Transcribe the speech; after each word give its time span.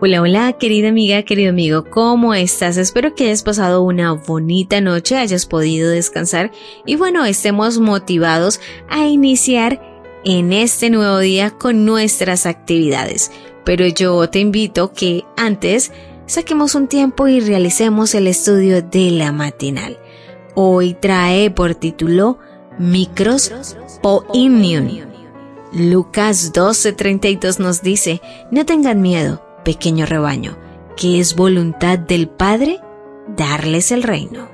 Hola, 0.00 0.22
hola, 0.22 0.52
querida 0.52 0.90
amiga, 0.90 1.24
querido 1.24 1.50
amigo, 1.50 1.82
¿cómo 1.90 2.32
estás? 2.32 2.76
Espero 2.76 3.16
que 3.16 3.24
hayas 3.24 3.42
pasado 3.42 3.82
una 3.82 4.12
bonita 4.12 4.80
noche, 4.80 5.16
hayas 5.16 5.44
podido 5.44 5.90
descansar 5.90 6.52
y 6.86 6.94
bueno, 6.94 7.24
estemos 7.24 7.80
motivados 7.80 8.60
a 8.88 9.06
iniciar 9.06 9.82
en 10.24 10.52
este 10.52 10.88
nuevo 10.90 11.18
día 11.18 11.50
con 11.50 11.84
nuestras 11.84 12.46
actividades. 12.46 13.32
Pero 13.64 13.88
yo 13.88 14.30
te 14.30 14.38
invito 14.38 14.92
que 14.92 15.24
antes 15.36 15.90
saquemos 16.26 16.76
un 16.76 16.86
tiempo 16.86 17.26
y 17.26 17.40
realicemos 17.40 18.14
el 18.14 18.28
estudio 18.28 18.82
de 18.82 19.10
la 19.10 19.32
matinal. 19.32 19.98
Hoy 20.54 20.94
trae 20.94 21.50
por 21.50 21.74
título 21.74 22.38
Micros 22.78 23.76
po 24.00 24.24
Imnium. 24.32 25.08
Lucas 25.72 26.52
12:32 26.52 27.58
nos 27.58 27.82
dice, 27.82 28.20
no 28.52 28.64
tengan 28.64 29.02
miedo 29.02 29.47
pequeño 29.68 30.06
rebaño, 30.06 30.56
que 30.96 31.20
es 31.20 31.36
voluntad 31.36 31.98
del 31.98 32.26
Padre 32.26 32.80
darles 33.36 33.92
el 33.92 34.02
reino. 34.02 34.48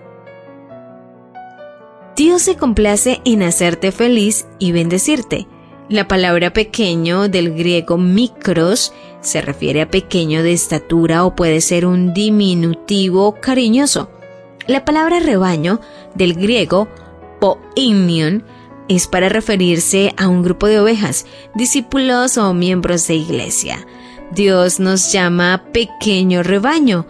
Dios 2.16 2.42
se 2.42 2.56
complace 2.56 3.20
en 3.24 3.45
hacerte 3.45 3.92
feliz 3.92 4.48
y 4.59 4.73
bendecirte. 4.73 5.46
La 5.88 6.09
palabra 6.09 6.52
pequeño 6.52 7.29
del 7.29 7.54
griego 7.54 7.96
mikros 7.96 8.92
se 9.20 9.40
refiere 9.40 9.82
a 9.82 9.88
pequeño 9.88 10.42
de 10.42 10.52
estatura 10.52 11.24
o 11.24 11.37
puede 11.37 11.60
ser 11.60 11.87
un 11.87 12.12
diminutivo 12.12 13.37
cariñoso. 13.40 14.10
La 14.66 14.85
palabra 14.85 15.20
rebaño 15.20 15.80
del 16.16 16.35
griego 16.35 16.88
poimion 17.38 18.42
es 18.88 19.07
para 19.07 19.29
referirse 19.29 20.12
a 20.16 20.26
un 20.26 20.42
grupo 20.42 20.66
de 20.66 20.80
ovejas, 20.80 21.24
discípulos 21.54 22.37
o 22.37 22.52
miembros 22.52 23.07
de 23.07 23.15
iglesia. 23.15 23.87
Dios 24.32 24.80
nos 24.80 25.12
llama 25.12 25.64
pequeño 25.72 26.42
rebaño, 26.42 27.06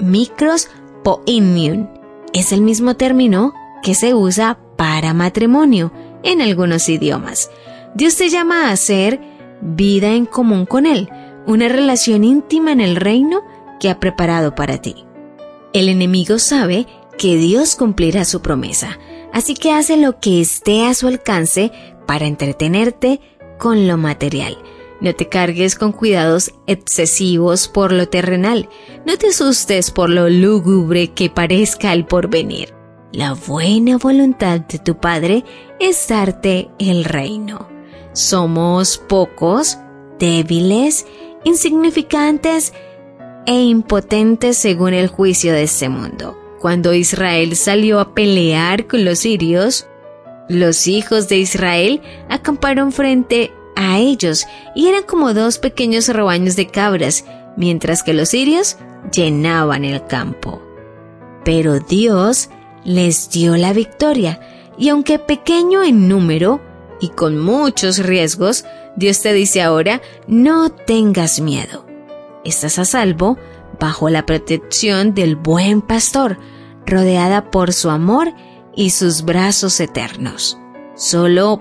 micros 0.00 0.68
poimium. 1.04 1.88
Es 2.32 2.52
el 2.52 2.62
mismo 2.62 2.94
término 2.94 3.52
que 3.82 3.94
se 3.94 4.14
usa 4.14 4.58
para 4.76 5.14
matrimonio 5.14 5.92
en 6.22 6.40
algunos 6.40 6.88
idiomas. 6.88 7.50
Dios 7.94 8.16
te 8.16 8.28
llama 8.28 8.68
a 8.68 8.72
hacer 8.72 9.20
vida 9.60 10.14
en 10.14 10.26
común 10.26 10.66
con 10.66 10.86
Él, 10.86 11.08
una 11.46 11.68
relación 11.68 12.24
íntima 12.24 12.72
en 12.72 12.80
el 12.80 12.96
reino 12.96 13.42
que 13.80 13.90
ha 13.90 14.00
preparado 14.00 14.54
para 14.54 14.78
ti. 14.78 15.04
El 15.72 15.88
enemigo 15.88 16.38
sabe 16.38 16.86
que 17.18 17.36
Dios 17.36 17.76
cumplirá 17.76 18.24
su 18.24 18.40
promesa, 18.42 18.98
así 19.32 19.54
que 19.54 19.72
hace 19.72 19.96
lo 19.96 20.18
que 20.18 20.40
esté 20.40 20.86
a 20.86 20.94
su 20.94 21.08
alcance 21.08 21.72
para 22.06 22.26
entretenerte 22.26 23.20
con 23.58 23.86
lo 23.86 23.96
material 23.96 24.56
no 25.00 25.14
te 25.14 25.28
cargues 25.28 25.76
con 25.76 25.92
cuidados 25.92 26.52
excesivos 26.66 27.68
por 27.68 27.92
lo 27.92 28.08
terrenal. 28.08 28.68
No 29.06 29.16
te 29.16 29.28
asustes 29.28 29.90
por 29.90 30.10
lo 30.10 30.28
lúgubre 30.28 31.08
que 31.12 31.30
parezca 31.30 31.92
el 31.92 32.04
porvenir. 32.04 32.74
La 33.12 33.34
buena 33.34 33.96
voluntad 33.96 34.60
de 34.60 34.78
tu 34.78 34.98
Padre 34.98 35.44
es 35.78 36.08
darte 36.08 36.68
el 36.78 37.04
reino. 37.04 37.68
Somos 38.12 38.98
pocos, 38.98 39.78
débiles, 40.18 41.06
insignificantes 41.44 42.74
e 43.46 43.62
impotentes 43.62 44.58
según 44.58 44.92
el 44.92 45.08
juicio 45.08 45.52
de 45.52 45.62
este 45.62 45.88
mundo. 45.88 46.36
Cuando 46.60 46.92
Israel 46.92 47.54
salió 47.54 48.00
a 48.00 48.14
pelear 48.14 48.88
con 48.88 49.04
los 49.04 49.20
sirios, 49.20 49.86
los 50.48 50.86
hijos 50.86 51.28
de 51.28 51.38
Israel 51.38 52.02
acamparon 52.28 52.90
frente 52.90 53.52
a 53.78 53.98
ellos 53.98 54.46
y 54.74 54.88
eran 54.88 55.04
como 55.04 55.32
dos 55.32 55.58
pequeños 55.58 56.08
rebaños 56.08 56.56
de 56.56 56.66
cabras, 56.66 57.24
mientras 57.56 58.02
que 58.02 58.12
los 58.12 58.30
sirios 58.30 58.76
llenaban 59.12 59.84
el 59.84 60.04
campo. 60.06 60.60
Pero 61.44 61.78
Dios 61.78 62.50
les 62.84 63.30
dio 63.30 63.56
la 63.56 63.72
victoria, 63.72 64.40
y 64.76 64.88
aunque 64.88 65.18
pequeño 65.18 65.82
en 65.84 66.08
número 66.08 66.60
y 67.00 67.10
con 67.10 67.38
muchos 67.38 67.98
riesgos, 67.98 68.64
Dios 68.96 69.22
te 69.22 69.32
dice 69.32 69.62
ahora, 69.62 70.02
no 70.26 70.70
tengas 70.70 71.40
miedo. 71.40 71.86
Estás 72.44 72.80
a 72.80 72.84
salvo 72.84 73.38
bajo 73.78 74.10
la 74.10 74.26
protección 74.26 75.14
del 75.14 75.36
buen 75.36 75.82
pastor, 75.82 76.38
rodeada 76.84 77.50
por 77.50 77.72
su 77.72 77.90
amor 77.90 78.32
y 78.74 78.90
sus 78.90 79.22
brazos 79.22 79.78
eternos. 79.78 80.58
Solo 80.96 81.60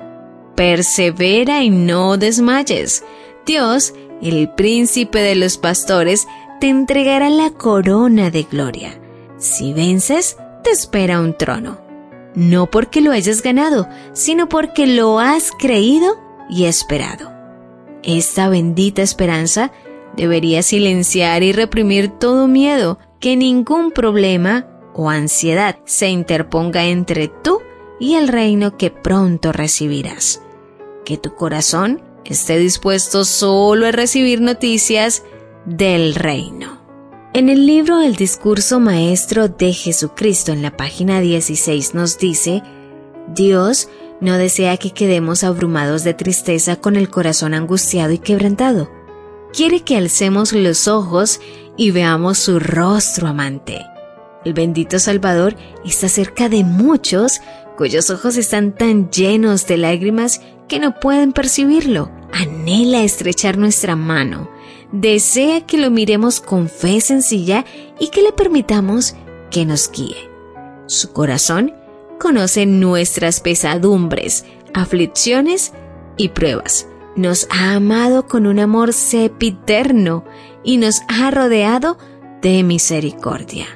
persevera 0.57 1.63
y 1.63 1.69
no 1.69 2.17
desmayes. 2.17 3.03
Dios, 3.45 3.93
el 4.23 4.49
príncipe 4.49 5.19
de 5.19 5.35
los 5.35 5.57
pastores, 5.57 6.27
te 6.59 6.67
entregará 6.67 7.29
la 7.29 7.51
corona 7.51 8.31
de 8.31 8.43
gloria. 8.43 8.99
Si 9.37 9.71
vences, 9.71 10.35
te 10.63 10.71
espera 10.71 11.21
un 11.21 11.37
trono. 11.37 11.79
No 12.33 12.65
porque 12.65 13.01
lo 13.01 13.11
hayas 13.11 13.43
ganado, 13.43 13.87
sino 14.13 14.49
porque 14.49 14.87
lo 14.87 15.19
has 15.19 15.51
creído 15.51 16.19
y 16.49 16.65
esperado. 16.65 17.31
Esta 18.01 18.49
bendita 18.49 19.03
esperanza 19.03 19.71
debería 20.15 20.63
silenciar 20.63 21.43
y 21.43 21.51
reprimir 21.51 22.09
todo 22.09 22.47
miedo, 22.47 22.97
que 23.19 23.35
ningún 23.35 23.91
problema 23.91 24.65
o 24.95 25.11
ansiedad 25.11 25.77
se 25.85 26.09
interponga 26.09 26.85
entre 26.85 27.27
tú 27.27 27.61
y 27.99 28.15
el 28.15 28.27
reino 28.27 28.75
que 28.75 28.89
pronto 28.89 29.51
recibirás 29.51 30.41
que 31.07 31.17
tu 31.17 31.35
corazón 31.35 32.01
esté 32.25 32.57
dispuesto 32.57 33.23
solo 33.23 33.87
a 33.87 33.91
recibir 33.93 34.41
noticias 34.41 35.23
del 35.65 36.15
reino. 36.15 36.81
En 37.33 37.47
el 37.47 37.65
libro 37.65 38.01
El 38.01 38.17
discurso 38.17 38.81
maestro 38.81 39.47
de 39.47 39.71
Jesucristo 39.71 40.51
en 40.51 40.61
la 40.61 40.75
página 40.75 41.21
16 41.21 41.93
nos 41.93 42.17
dice, 42.17 42.61
Dios 43.33 43.87
no 44.19 44.37
desea 44.37 44.75
que 44.75 44.91
quedemos 44.91 45.45
abrumados 45.45 46.03
de 46.03 46.13
tristeza 46.13 46.75
con 46.75 46.97
el 46.97 47.09
corazón 47.09 47.53
angustiado 47.53 48.11
y 48.11 48.17
quebrantado. 48.17 48.91
Quiere 49.53 49.85
que 49.85 49.95
alcemos 49.95 50.51
los 50.51 50.89
ojos 50.89 51.39
y 51.77 51.91
veamos 51.91 52.37
su 52.37 52.59
rostro 52.59 53.29
amante. 53.29 53.85
El 54.43 54.53
bendito 54.53 54.99
Salvador 54.99 55.55
está 55.85 56.09
cerca 56.09 56.49
de 56.49 56.65
muchos 56.65 57.39
cuyos 57.77 58.09
ojos 58.09 58.35
están 58.35 58.73
tan 58.73 59.09
llenos 59.09 59.67
de 59.67 59.77
lágrimas 59.77 60.41
que 60.67 60.79
no 60.79 60.99
pueden 60.99 61.31
percibirlo. 61.31 62.11
Anhela 62.33 63.03
estrechar 63.03 63.57
nuestra 63.57 63.95
mano. 63.95 64.49
Desea 64.91 65.65
que 65.65 65.77
lo 65.77 65.91
miremos 65.91 66.41
con 66.41 66.67
fe 66.67 66.99
sencilla 66.99 67.63
y 67.99 68.09
que 68.09 68.21
le 68.21 68.33
permitamos 68.33 69.15
que 69.51 69.65
nos 69.65 69.89
guíe. 69.91 70.29
Su 70.87 71.13
corazón 71.13 71.73
conoce 72.19 72.65
nuestras 72.65 73.39
pesadumbres, 73.39 74.45
aflicciones 74.73 75.73
y 76.17 76.29
pruebas. 76.29 76.87
Nos 77.15 77.47
ha 77.49 77.73
amado 77.73 78.27
con 78.27 78.47
un 78.47 78.59
amor 78.59 78.93
sepiterno 78.93 80.23
y 80.63 80.77
nos 80.77 81.01
ha 81.07 81.31
rodeado 81.31 81.97
de 82.41 82.63
misericordia. 82.63 83.67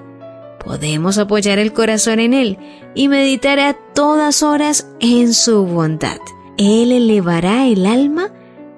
Podemos 0.63 1.17
apoyar 1.17 1.59
el 1.59 1.73
corazón 1.73 2.19
en 2.19 2.33
Él 2.33 2.57
y 2.94 3.07
meditar 3.07 3.59
a 3.59 3.73
todas 3.73 4.44
horas 4.44 4.88
en 5.00 5.33
su 5.33 5.65
bondad. 5.65 6.19
Él 6.57 6.91
elevará 6.91 7.68
el 7.68 7.86
alma 7.86 8.31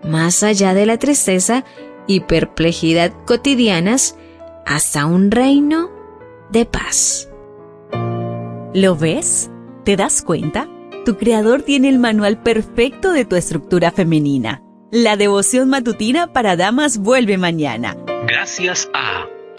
más 0.03 0.43
allá 0.43 0.73
de 0.73 0.85
la 0.85 0.97
tristeza 0.97 1.65
y 2.07 2.21
perplejidad 2.21 3.13
cotidianas 3.25 4.17
hasta 4.65 5.05
un 5.05 5.31
reino 5.31 5.89
de 6.49 6.65
paz. 6.65 7.29
¿Lo 8.73 8.95
ves? 8.95 9.49
¿Te 9.83 9.95
das 9.95 10.21
cuenta? 10.21 10.67
Tu 11.05 11.17
creador 11.17 11.63
tiene 11.63 11.89
el 11.89 11.99
manual 11.99 12.41
perfecto 12.41 13.11
de 13.11 13.25
tu 13.25 13.35
estructura 13.35 13.91
femenina. 13.91 14.63
La 14.91 15.17
devoción 15.17 15.69
matutina 15.69 16.31
para 16.31 16.55
damas 16.55 16.99
vuelve 16.99 17.37
mañana. 17.37 17.97
Gracias 18.27 18.89
a 18.93 19.27